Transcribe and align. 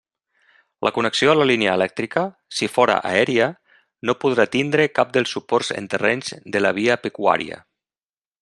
La 0.85 0.91
connexió 0.93 1.33
a 1.33 1.35
la 1.39 1.45
línia 1.49 1.75
elèctrica, 1.79 2.23
si 2.59 2.69
fóra 2.77 2.95
aèria, 3.11 3.51
no 4.11 4.17
podrà 4.25 4.49
tindre 4.59 4.89
cap 5.01 5.15
dels 5.19 5.37
suports 5.37 5.73
en 5.79 5.95
terrenys 5.95 6.37
de 6.57 6.67
la 6.69 6.77
via 6.83 6.99
pecuària. 7.07 7.65